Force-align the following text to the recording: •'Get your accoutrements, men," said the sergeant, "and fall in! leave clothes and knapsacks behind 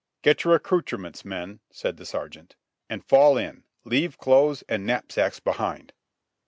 •'Get 0.23 0.43
your 0.43 0.55
accoutrements, 0.55 1.23
men," 1.23 1.59
said 1.69 1.97
the 1.97 2.07
sergeant, 2.07 2.55
"and 2.89 3.05
fall 3.05 3.37
in! 3.37 3.65
leave 3.83 4.17
clothes 4.17 4.63
and 4.67 4.83
knapsacks 4.83 5.39
behind 5.39 5.93